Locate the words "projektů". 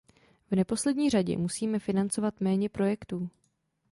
2.69-3.29